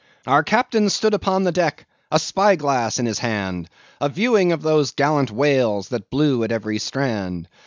_)Our 0.31 0.41
captain 0.41 0.89
stood 0.89 1.13
upon 1.13 1.43
the 1.43 1.51
deck, 1.51 1.85
A 2.11 2.17
spy 2.17 2.55
glass 2.55 2.97
in 2.97 3.05
his 3.05 3.19
hand, 3.19 3.69
A 4.01 4.09
viewing 4.09 4.51
of 4.51 4.63
those 4.63 4.89
gallant 4.89 5.29
whales 5.29 5.89
That 5.89 6.09
blew 6.09 6.43
at 6.43 6.51
every 6.51 6.79
strand. 6.79 7.47